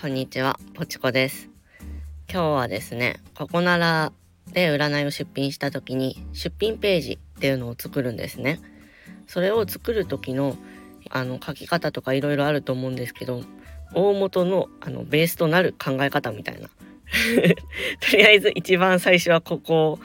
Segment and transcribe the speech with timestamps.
[0.00, 1.50] こんにちは、ぽちこです。
[2.32, 4.12] 今日はですね、ここなら
[4.52, 8.60] で占いを出品した時に出品ページっていうのを作るんですね。
[9.26, 10.56] それを作る時の
[11.10, 13.42] あの書き方とかいろいろあると思うんですけど、
[13.92, 16.68] 大元のあのベースとなる考え方みたいな。
[18.08, 19.98] とりあえず一番最初はここ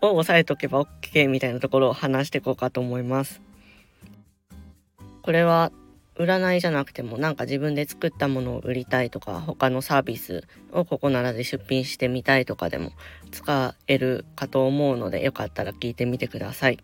[0.00, 3.40] を押さえとけば OK みたいなところを話していこうかと思います。
[5.22, 5.70] これは
[6.18, 12.92] 占いじゃなくてもなんか自分で作ったものを売りたいとか他のサービスをここならで出品してみたいとかでも
[13.30, 16.78] 使えるかと思うのでよかったら聞いてみてください。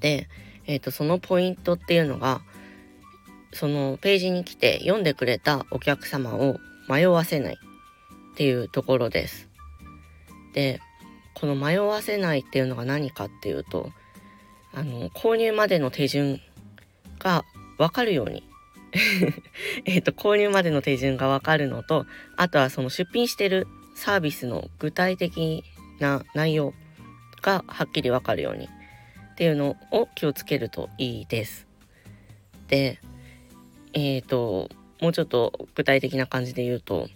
[0.00, 0.28] で、
[0.66, 2.42] えーと、そのポイントっていうのが
[3.52, 9.48] そのページに来て読んでくれたお客様を迷わせないっていうところです。
[10.52, 10.80] で
[11.34, 13.90] この迷わせないっていうのが何かっていうと
[14.72, 16.40] あの購入までの手順
[17.18, 17.44] が
[17.78, 18.42] 分かるように。
[19.86, 25.64] えと購入までの手順が分かるのとあとはその出品してるサービスの具体的
[25.98, 26.74] な内容
[27.42, 31.66] がはっきり分かるようにっていうのを気をつけるといいです。
[32.68, 33.00] で
[33.94, 34.70] えっ、ー、と
[35.00, 37.08] もうちょっと具体的な感じで言うと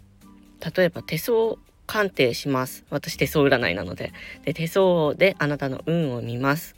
[0.77, 2.85] 例えば手相鑑定します。
[2.91, 4.13] 私手相占いなので。
[4.45, 6.77] で手相であなたの運を見ます。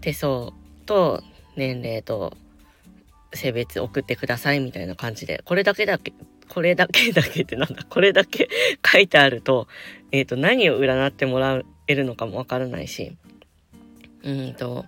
[0.00, 0.52] 手相
[0.86, 1.22] と
[1.56, 2.36] 年齢と
[3.34, 6.12] 性別送ってくださいみたいな感じで、これだけだけ、
[6.48, 8.48] これだけだけってなんだ、これだけ
[8.84, 9.68] 書いてあると、
[10.12, 13.16] えっ、ー、と、何を占ってもらえるのかもわからないし、
[14.22, 14.86] うんと、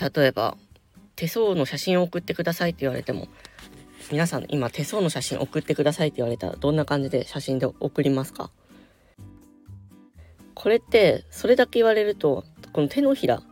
[0.00, 0.56] 例えば、
[1.16, 3.28] 手相の写真を送ってくださいって言われても、
[4.10, 8.50] 皆さん今手相の写真送ってくださいって言われたらどんな感じで写真で送りますか？
[10.54, 13.42] これってそれだけ言われるとこの手のひら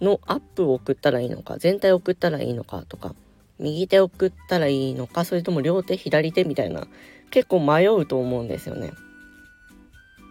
[0.00, 3.14] のアップを送ったらいいのか全体送ったらいいのかとか
[3.58, 6.86] 右手送ったらいいのかそれとも両手左手みたいな
[7.30, 8.92] 結構迷うと思うんですよね。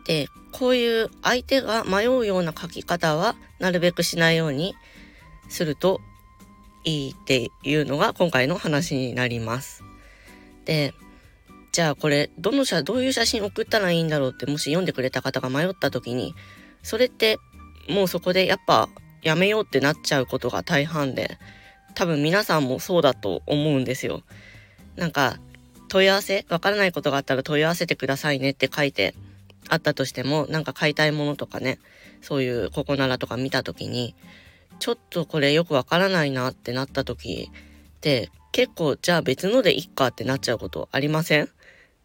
[0.05, 4.73] でこういう相手が迷うような書き方はなるべくしないように
[5.49, 5.99] すると
[6.85, 9.83] いいっていうのが今回の話になります。
[10.63, 10.93] で
[11.73, 16.33] じゃあこれどの写どういう写真送ったらいいんだろうってもし読んでくれた方が迷った時に
[16.81, 17.37] それって
[17.89, 18.89] もうそこでやっぱ
[19.21, 21.37] やめようってなっちゃうことが大半で
[21.95, 24.23] 多分皆さんもそうだと思うんですよ。
[24.95, 25.37] なんか
[25.89, 29.15] 問い合わせわからないことがあったら問い合わせてくださいねって書いて
[29.69, 31.79] あったとしてもなんか買いたいものとかね
[32.21, 34.15] そういうここならとか見た時に
[34.79, 41.49] ちょっとこれよくわからないなってなった時って結構じゃあ別のでいっかってなっちゃうことありません？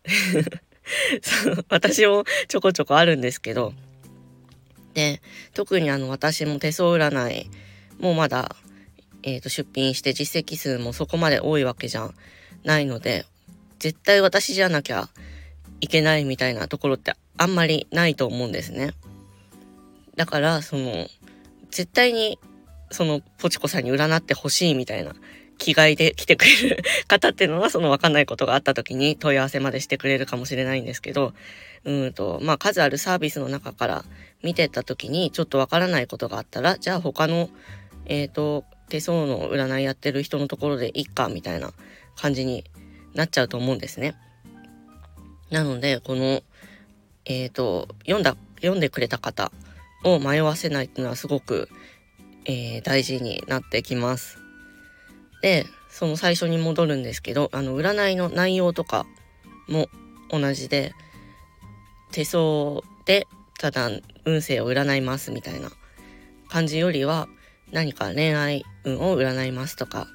[1.69, 3.73] 私もちょこちょこあるんですけど
[4.95, 5.23] で
[5.55, 7.51] 特にあの私も手相占い
[7.99, 8.55] もまだ、
[9.23, 12.11] えー、と出品して実績数もそこまで多いわけじゃ
[12.65, 13.25] ないので
[13.79, 15.09] 絶対私じゃなきゃ
[15.81, 18.93] いけないみたいなところってあんまりないと思うんですね。
[20.17, 21.07] だからその
[21.71, 22.39] 絶対に
[22.91, 25.15] そのポチコさんに占ってほしいみたいな
[25.59, 31.35] 気概で来てくれる方っていうのはその分かんないことがあった時に問い合わせまでしてくれるかもしれないんですけど
[31.85, 34.05] うんとまあ数あるサービスの中から
[34.43, 37.49] 見てた時にちょっと分からないことがあったらじゃあ他の
[38.07, 41.73] えっ、ー、と手相の占いやってる人のところでいっかみたいな
[42.17, 42.65] 感じに
[43.15, 44.15] なっちゃうと思うんですね。
[45.51, 46.43] なのでこの
[47.25, 49.53] えっ、ー、と読んだ読んでくれた方
[50.05, 51.69] を迷わせないっていうのはすごく、
[52.45, 54.42] えー、大事になってきます。
[55.43, 59.07] でその最初に戻るんですけどあの占いの内容とか
[59.69, 59.89] も
[60.31, 60.95] 同じで
[62.13, 63.27] 手相で
[63.59, 63.91] ただ
[64.25, 65.71] 運勢を占いますみたいな
[66.49, 67.29] 感じよりは
[67.71, 70.07] 何か恋愛運を占いますとか、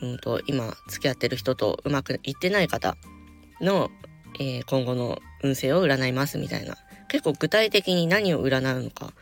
[0.00, 2.96] うんと、今付き合ってる人とうまくいってない方
[3.60, 3.90] の、
[4.40, 6.76] えー、今後の運勢を占いますみたいな。
[7.08, 9.12] 結構具体的に何を占うのかっ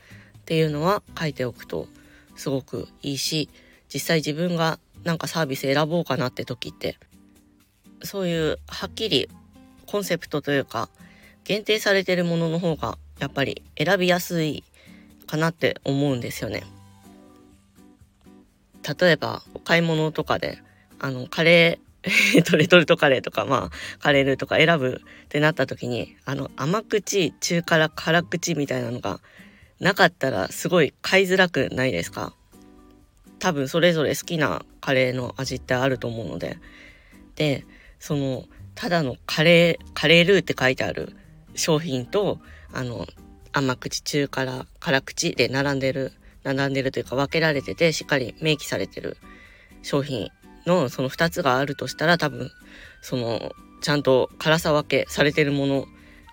[0.46, 1.88] ていうのは書いておくと
[2.36, 3.50] すごくいいし
[3.92, 6.98] 実際自分がなんかサービス選ぼうかなって時って
[8.02, 9.28] そういうはっきり
[9.86, 10.88] コンセプトというか
[11.44, 14.64] 限定されてるものの方がやっぱり選びやすい
[15.26, 16.64] かなって思うんですよね。
[19.00, 20.58] 例えばお買い物とかで
[20.98, 29.20] あのカレー とレトルトカレーとかまあカレールーとか選ぶってなった時にあの甘口中辛辛口みたいなのが
[29.78, 32.34] なかったらすごい買いづらくないですか？
[33.42, 36.58] 多分それぞれ好きなカレーの味ってあると思うので
[37.34, 37.66] で
[37.98, 38.44] その
[38.76, 41.16] ただのカレーカレールーって書いてある
[41.56, 42.38] 商品と
[42.72, 43.04] あの
[43.50, 46.12] 甘口中辛辛口で並んでる
[46.44, 49.16] 並んでるというか分けられててしっかり明記されてる
[49.82, 50.30] 商品
[50.64, 52.48] のその2つがあるとしたら多分
[53.00, 53.50] その
[53.80, 55.86] ちゃんと辛さ分けされてるもの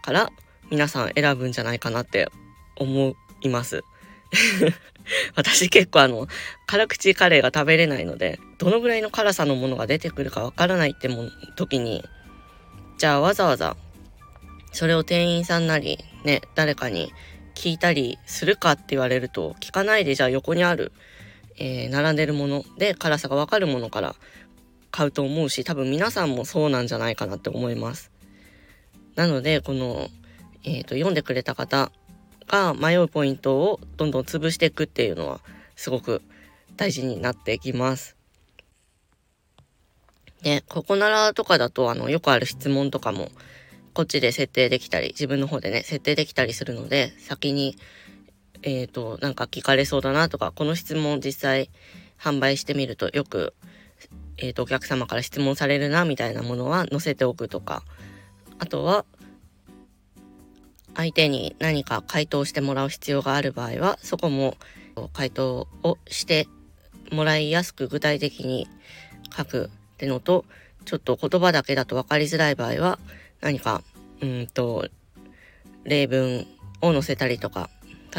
[0.03, 0.29] から
[0.69, 2.29] 皆さん選ぶんじゃないかなって
[2.75, 3.83] 思います。
[5.35, 6.27] 私結構あの
[6.67, 12.03] 辛口カレーが食べれないのでどのぐらいの辛さのものが出てくるかわからないっても時に
[12.97, 13.75] じゃあわざわざ
[14.71, 17.11] それを店員さんなりね誰かに
[17.55, 20.91] 聞いたりするかって言われると聞かないでじゃあ横にある、
[21.57, 24.15] えー、並んでるもので辛さがわかるものから
[24.91, 28.11] 買うと思うし多分皆さんもそうなんじゃないかなって思います。
[29.15, 30.07] なのでこの、
[30.63, 31.91] えーと、読んでくれた方
[32.49, 35.39] が迷うポイントをどんどん潰していくっていうのは
[35.77, 36.21] すごく
[36.75, 38.17] 大事になってきます。
[40.41, 43.29] で、ここならとかだとあのよくある質問とかも
[43.93, 47.77] こっちで設定できたり自分の方でね設定できたりするので先に
[48.63, 51.69] えっ、ー、となんか聞かれそうだなとかこの質問実際
[52.19, 53.53] 販売してみるとよく
[54.41, 57.83] えーと、お客様から質問されるなみたいなものは載せておくとか
[58.57, 59.05] あとは
[60.99, 64.57] 相手に何か回答してもらう必要がある場合はそこも
[65.13, 66.47] 回答をして
[67.11, 68.67] もらいやすく具体的に
[69.35, 70.43] 書くってのと
[70.83, 72.99] ちょっと言葉だけだと分かりづらい場合は
[73.39, 73.81] 何か
[74.19, 74.89] うんと
[75.85, 76.45] 例文
[76.81, 77.69] を載せたりとか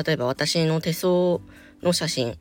[0.04, 1.40] 例えば私の手相
[1.82, 2.38] の写真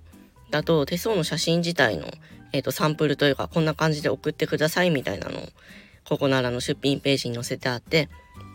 [0.52, 2.08] だと手相の写真自体の
[2.52, 5.50] えっ、ー、と、サンプルというか、こんな感じで送ってくださいみたいなのを、
[6.08, 8.10] ここならの出品ページに載せてあって、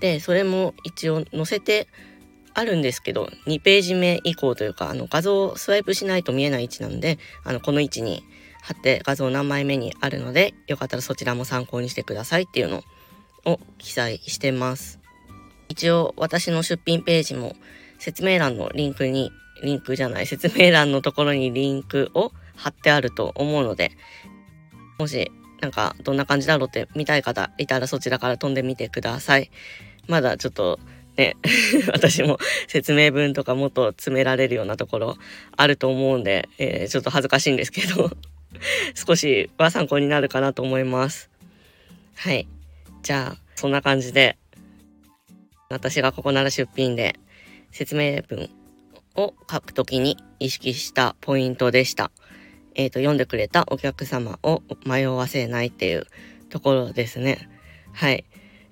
[0.04, 1.88] で、それも一応載せて
[2.52, 8.22] あるんですけど、2ページ目以降というか、あの、画像をスワイプしないと見えない位置なんで、あの、この位置に
[8.60, 12.82] 貼って画像何枚目にあるので、よかったらそちらも参考にしてくださいっていうの
[13.46, 15.00] を記載してます。
[15.70, 17.56] 一応、私の出品ページも
[17.98, 23.92] 説明欄のリンクに、リンクじゃない、説明欄のところにリンクを貼ってあると思うので、
[24.98, 25.32] もし
[25.64, 29.50] なんかどんな感じだろうって見たい方いたらそちらから飛んでみてください。
[30.06, 30.78] まだちょっと
[31.16, 31.36] ね、
[31.92, 35.16] 私も説明文とかもっと詰められるようなところ
[35.56, 38.10] あると思うんで、えー、ちょっと恥ずかしいんですけど
[38.94, 41.30] 少しは参考になるかなと思います。
[42.14, 42.48] はい。
[43.02, 44.36] じゃあ、そんな感じで、
[45.68, 47.16] 私がここなら出品で
[47.70, 48.50] 説明文
[49.16, 52.10] を書くときに意識したポイントでした。
[52.74, 56.06] えっ、ー、と、読んでくれたお客様を迷わせないっていう
[56.48, 57.48] ところですね。
[57.92, 58.24] はい。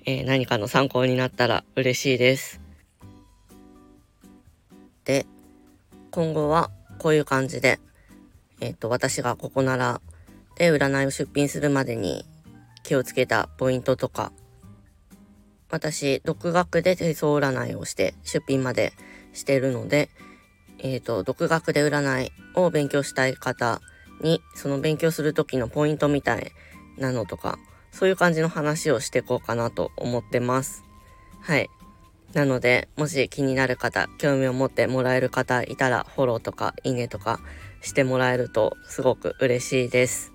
[0.04, 2.60] えー、何かの参考になったら嬉しいです。
[5.04, 5.26] で、
[6.10, 7.78] 今後はこういう感じで、
[8.60, 10.00] えっ、ー、と、私がここなら
[10.56, 12.24] で占いを出品するまでに
[12.82, 14.32] 気をつけたポイントとか、
[15.70, 18.92] 私、独学で手相占いをして出品まで
[19.32, 20.10] してるので、
[20.78, 23.80] えっ、ー、と、独学で占いを勉強したい方
[24.20, 26.52] にその勉強する時のポイントみたい
[26.98, 27.58] なのとか
[27.92, 30.82] そういう感じの話をしていこうかなと思ってます。
[31.40, 31.70] はい。
[32.32, 37.40] なので、もし気になる方、興味を持ってもらえる方いたら、フォローとか、いいねとか
[37.82, 40.32] してもらえるとすごく嬉しいです。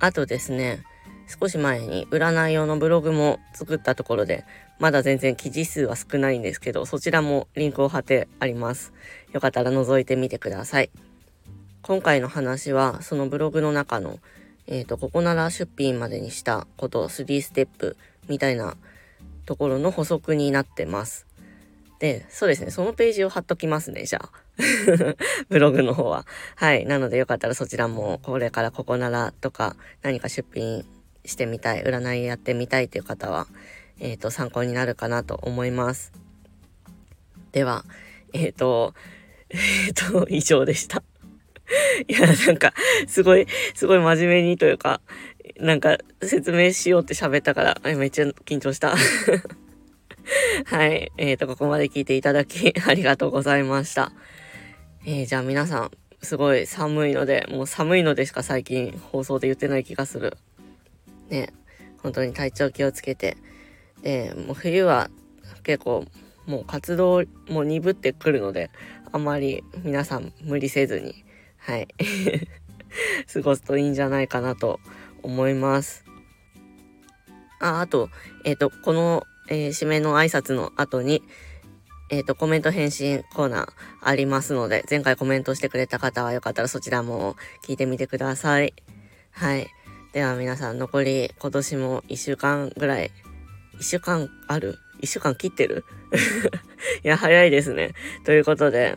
[0.00, 0.84] あとですね、
[1.26, 4.44] 少し前に占い用のブログも作ったところで、
[4.78, 8.92] まだ全然記事数は少ないんですけど、そちらもリンクを貼ってあります。
[9.32, 10.90] よかったら覗いてみてください。
[11.80, 14.18] 今回の話はそのブログの中の、
[14.66, 17.96] えっ、ー、と、ここなら出品までにしたこと3ステップ
[18.28, 18.76] みたいな
[19.46, 21.26] ところの補足になってます。
[21.98, 24.30] で、そうですね、そのページを貼っときますね、じゃあ。
[25.48, 26.26] ブログの方は。
[26.56, 26.86] はい。
[26.86, 30.84] なのでよかったらそちらもこれからここならとか何か出品
[31.24, 33.46] してみたい、占いやってみたいという方は、
[34.00, 36.12] えっ、ー、と、参考になるかなと思います。
[37.52, 37.84] では、
[38.32, 38.94] えっ、ー、と、
[39.50, 41.02] えっ、と、以上でした。
[42.08, 42.74] いや、なんか、
[43.06, 45.00] すごい、すごい真面目にというか、
[45.58, 48.94] なんか説明しようって喋ったから、めっちゃ緊張した。
[50.66, 51.12] はい。
[51.18, 54.12] えっ、ー、と、ここまで聞いていただき、ありがとうございました。
[55.06, 55.90] えー、じゃあ皆さん、
[56.22, 60.36] すごい寒いので、もう寒いのでしか最近放送で言ってない気がする。
[61.28, 61.52] ね、
[62.02, 63.36] 本当に体調気をつけて。
[64.02, 65.10] で、もう冬は
[65.62, 66.06] 結構、
[66.46, 68.70] もう活動も鈍ってくるので、
[69.12, 71.24] あんまり皆さん無理せずに、
[71.64, 71.88] はい。
[73.32, 74.80] 過ごすといいんじゃないかなと
[75.22, 76.04] 思います。
[77.58, 78.10] あ、あと、
[78.44, 81.22] えっ、ー、と、この、えー、締めの挨拶の後に、
[82.10, 83.68] えっ、ー、と、コメント返信コーナー
[84.02, 88.74] ありますので、前回コメントしてくれた方はよかったらそちらも聞いてみてください。
[89.30, 89.68] はい。
[90.12, 93.10] では皆さん、残り今年も1週間ぐらい、
[93.78, 95.84] 1週間ある ?1 週間切ってる？
[97.02, 97.94] いや、早いですね。
[98.24, 98.96] ということで、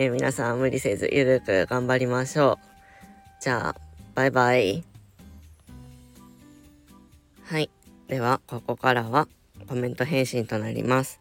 [0.00, 3.42] えー、皆さん無理せずゆるく頑張りましょう。
[3.42, 3.80] じゃあ、
[4.14, 4.84] バイバイ。
[7.42, 7.68] はい。
[8.06, 9.26] ではここからは
[9.66, 11.20] コメント返信となります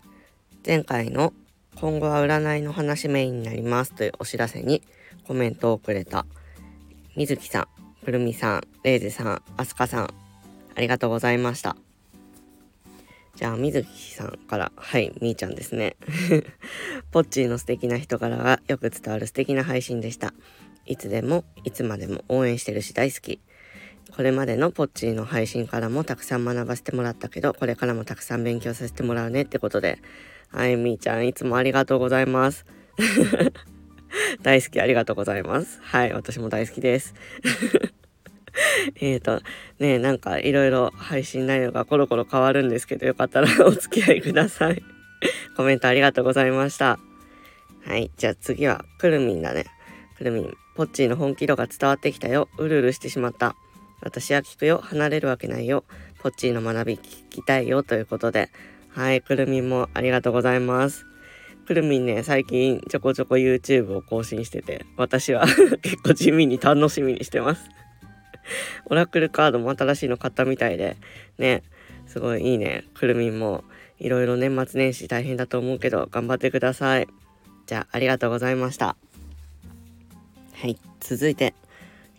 [0.66, 1.34] 前回の
[1.76, 4.84] 今後は占いの話メインになりますというお知らせに
[5.28, 6.26] コメントをくれた
[7.16, 10.14] みずきさん、くるみさん、れいぜさん、あすかさん
[10.76, 11.76] ありがとうございました
[13.38, 15.96] じゃあ、みずきさんから、はい、みーちゃんですね。
[17.12, 20.34] ポッチーの素敵な人柄がよく伝わる素敵な配信でした。
[20.88, 23.40] いつでも、いつまでも応援してるし大好き。
[24.16, 30.00] これまでのポッチーの配信からもたくさん学ばせてもらったけど、これからもたくさん勉強させてもらうねってことで、
[30.50, 32.66] はい、みーちゃん、いつもありがとうございます。
[34.42, 35.80] 大好き、ありがとうございます。
[35.84, 37.14] はい、私も大好きです。
[39.00, 39.42] えっと、
[39.80, 44.84] ね、なんかいろいろ配信内容がコロコロ変わるんですけど、よかったら お付き合いください。
[45.56, 47.00] コメントありがとうございました。
[47.86, 49.66] はい、じゃあ次は、くるみんだね。
[50.18, 52.50] くるみん、ポッチーの本気度が伝わってきたよ。
[52.58, 53.56] うるうるしてしまった。
[54.02, 54.80] 私は聞くよ。
[54.84, 55.86] 離れるわけないよ。
[56.20, 57.00] ポッチーの学び聞
[57.30, 57.84] きたいよ。
[57.84, 58.50] ということで。
[58.90, 61.06] はい、くるみんもありがとうございます。
[61.68, 65.46] くるみんね、最近ちょこちょこ YouTube を更新してて、私は
[65.82, 67.70] 結構地味に楽しみにしてます。
[68.86, 70.98] オラクルカードも新しいの買ったみたいで、
[71.38, 71.64] ね、
[72.08, 72.86] すごいいいね。
[72.94, 73.64] くるみんも
[74.00, 77.08] いろいろ年末年始大変だと思うけど、頑張ってください。
[77.66, 78.96] じゃあ、ありがとうございました。
[80.54, 81.54] はい、続いて、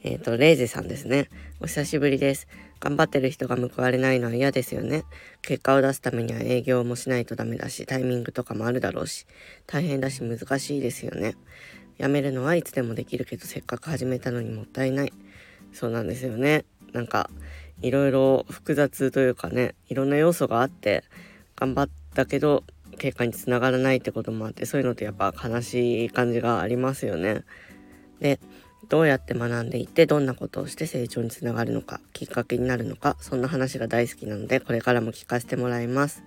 [0.05, 1.29] えっ、ー、と、レイゼさんですね。
[1.61, 2.47] お久しぶりです。
[2.81, 5.05] 頑張ってる人が報われないのは嫌ですよね。
[5.43, 9.27] 結果を出すためには営業もしないとダメだし、タイミングとかもあるだろうし、
[9.67, 11.35] 大変だし難しいですよね。
[11.99, 15.13] 辞めるのはいつでもできるけど、せっかく始めたのにもったいない。
[15.73, 16.65] そうなんですよね。
[16.93, 17.31] なんか、
[17.81, 21.05] いろいろ複雑というかね、いろんな要素があって、
[21.57, 22.65] 頑張ったけど、
[22.99, 27.45] 結果につながらないってこともあって、そういうのってやっぱ悲しい感じがありますよね。
[28.21, 28.41] で、
[28.89, 36.23] どうやって学んでいってどんなことをして成長につながるのかきっかけになるのかそんな話が大好きなのでこれからも聞かせてもらいます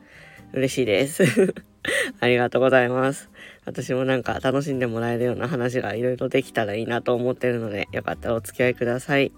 [0.53, 1.55] 嬉しいです
[2.19, 3.30] ありがとうございます
[3.71, 9.31] 私もなんか楽しんでもらえるような話がいろいろできたらいいなと思ってるのでよかったらお付き合いください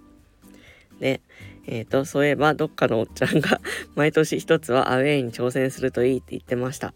[0.99, 1.21] で
[1.65, 3.61] えっ、ー、とそういえばどっかのおっちゃんが
[3.95, 6.93] 毎年一つはアウェイに挑戦するといいって言ってました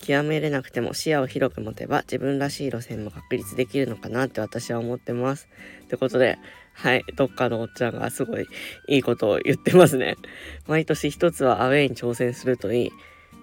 [0.00, 5.46] 極めれなくても視野を広く持てば自分らしい路線も確立できるのかなって私は思ってます。
[5.84, 6.38] ってことで、
[6.72, 8.46] はい、どっかのおっちゃんがすごい
[8.88, 10.16] いいことを言ってますね。
[10.66, 12.90] 毎年一つはアウェイに挑戦するといい。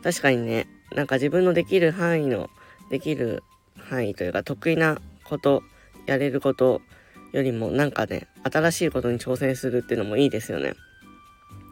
[0.04, 2.50] 確かにね、なんか自分のできる範囲の、
[2.90, 3.44] できる
[3.78, 5.64] 範囲というか得意なこと、
[6.06, 6.82] やれること
[7.34, 10.74] よりもなんかね、新しいことに挑戦するっていうのもいいですよね。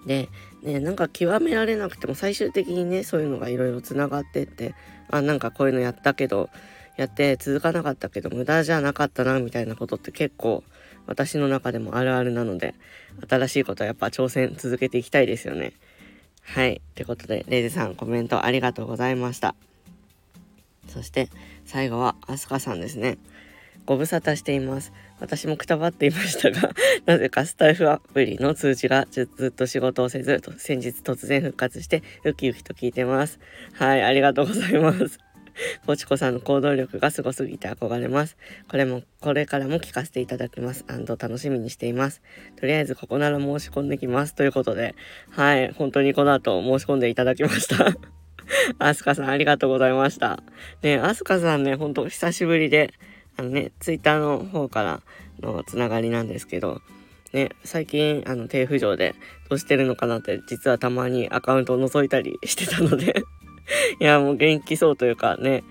[0.05, 0.29] で、
[0.61, 4.75] ね、なんか極められなくても最終的にね、そういうのがいろいろつながってって、
[5.09, 6.49] あ、なんかこういうのやったけど、
[6.97, 10.63] やって続かなかったけど無駄じゃなかったな、みたいなことって結構
[11.07, 12.75] 私の中でもあるあるなので、
[13.29, 15.73] 新しいことはやっぱ挑戦続けていきたいですよね。
[16.41, 16.81] はい。
[16.93, 19.55] ということで、レイズさんコメントありがとうございました。
[20.87, 21.29] そして
[21.65, 23.17] 最後はアスカさんですね。
[23.85, 24.91] ご無沙汰しています。
[25.19, 26.71] 私もくたばっていましたが、
[27.05, 33.39] なぜかスタイフアプリの通知がずっと仕事をせず、先日突然復活して、ウキウキと聞いてます。
[33.73, 35.19] はい、ありがとうございます。
[35.85, 38.37] ポチコさんの行動力がすごすぎて憧れます。
[38.67, 40.83] これも、これからも聞かせていただきます。
[40.87, 42.21] 楽しみにしています。
[42.57, 44.35] とりあえずここなら申し込んできます。
[44.35, 44.95] ということで、
[45.29, 48.14] はい、本当にこの後申し込んでいただきました。
[48.79, 50.43] アスカさんありがとうございました。
[50.81, 52.93] ね、アスカさんね、ほんと久しぶりで、
[53.37, 55.01] あのね、ツイッターの方から
[55.41, 56.81] のつながりなんですけど、
[57.33, 59.15] ね、最近、あの、低浮上で
[59.49, 63.23] どうしてるのかなって、実はたまにアカウントを覗いたりしてたので
[63.99, 65.63] いや、もう元気そうというかね、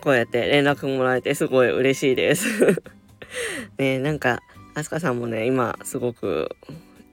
[0.00, 2.82] こうやって連絡もらえてすごい嬉しいです
[3.78, 4.40] ね、なんか、
[4.74, 6.56] あすかさんもね、今、すごく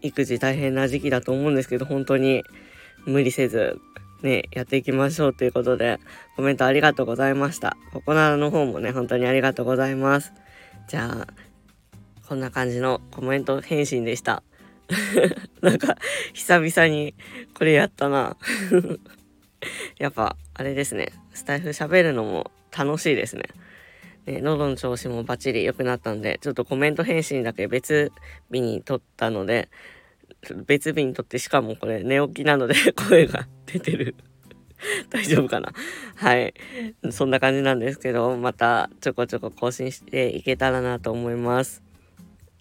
[0.01, 2.43] 育児大変な時期だと思うんですけど、本当に
[3.05, 3.79] 無理せず
[4.23, 5.99] ね、やっていきましょうということで、
[6.35, 7.75] コメントありがとうございました。
[7.91, 10.33] ここならの方もね、本当にありがとうございます。
[10.87, 11.27] じゃあ、
[12.27, 14.43] こんな感じのコメント返信でした。
[15.61, 15.97] なんか、
[16.33, 17.15] 久々に
[17.53, 18.37] これやったな。
[19.97, 21.11] やっぱ、あれですね。
[21.33, 23.43] スタイフ喋るのも楽しいですね。
[24.25, 28.11] ね、喉の調子もバッチリ良くなったんで、ちょっとコメント返信だけ別
[28.51, 29.69] 日に撮ったので、
[30.65, 34.15] 別日にとってしかもこれ寝起きなので 声が出てる
[35.09, 35.73] 大丈夫かな？
[36.15, 36.53] はい。
[37.11, 41.83] そんな感じなんですけど、またちょこちょこ更新していけたらなと思います。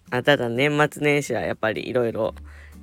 [0.09, 2.35] あただ年末年始はやっぱりいろいろ、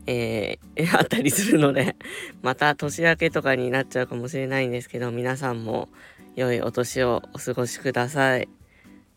[0.07, 1.97] えー、 あったりするので、
[2.43, 5.89] また年明けとかになっちゃうかもしれないんですけど、皆さんも
[6.35, 8.49] 良いお年をお過ごしください。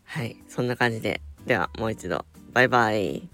[0.04, 0.36] はい。
[0.48, 1.20] そんな感じで。
[1.46, 2.24] ではもう一度。
[2.52, 3.28] バイバイ。